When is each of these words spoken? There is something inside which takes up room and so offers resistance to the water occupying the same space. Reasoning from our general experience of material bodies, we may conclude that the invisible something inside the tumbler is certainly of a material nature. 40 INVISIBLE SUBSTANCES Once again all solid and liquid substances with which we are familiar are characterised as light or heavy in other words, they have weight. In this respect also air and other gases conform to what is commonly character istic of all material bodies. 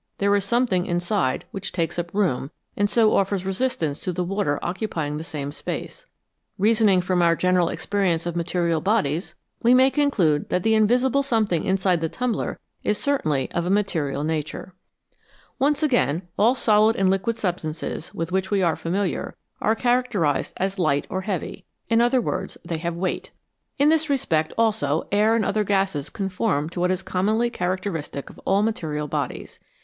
There 0.17 0.35
is 0.35 0.43
something 0.43 0.87
inside 0.87 1.45
which 1.51 1.71
takes 1.71 1.99
up 1.99 2.11
room 2.11 2.49
and 2.75 2.89
so 2.89 3.15
offers 3.15 3.45
resistance 3.45 3.99
to 3.99 4.11
the 4.11 4.23
water 4.23 4.57
occupying 4.63 5.17
the 5.17 5.23
same 5.23 5.51
space. 5.51 6.07
Reasoning 6.57 7.01
from 7.01 7.21
our 7.21 7.35
general 7.35 7.69
experience 7.69 8.25
of 8.25 8.35
material 8.35 8.81
bodies, 8.81 9.35
we 9.61 9.75
may 9.75 9.91
conclude 9.91 10.49
that 10.49 10.63
the 10.63 10.73
invisible 10.73 11.21
something 11.21 11.63
inside 11.63 12.01
the 12.01 12.09
tumbler 12.09 12.57
is 12.83 12.97
certainly 12.97 13.51
of 13.51 13.67
a 13.67 13.69
material 13.69 14.23
nature. 14.23 14.73
40 15.59 15.67
INVISIBLE 15.69 15.75
SUBSTANCES 15.75 15.99
Once 15.99 16.07
again 16.23 16.27
all 16.35 16.55
solid 16.55 16.95
and 16.95 17.07
liquid 17.07 17.37
substances 17.37 18.11
with 18.11 18.31
which 18.31 18.49
we 18.49 18.63
are 18.63 18.75
familiar 18.75 19.35
are 19.61 19.75
characterised 19.75 20.55
as 20.57 20.79
light 20.79 21.05
or 21.11 21.21
heavy 21.21 21.63
in 21.89 22.01
other 22.01 22.19
words, 22.21 22.57
they 22.65 22.77
have 22.77 22.95
weight. 22.95 23.29
In 23.77 23.89
this 23.89 24.09
respect 24.09 24.51
also 24.57 25.07
air 25.11 25.35
and 25.35 25.45
other 25.45 25.63
gases 25.63 26.09
conform 26.09 26.69
to 26.69 26.79
what 26.79 26.89
is 26.89 27.03
commonly 27.03 27.51
character 27.51 27.91
istic 27.91 28.31
of 28.31 28.39
all 28.45 28.63
material 28.63 29.07
bodies. 29.07 29.59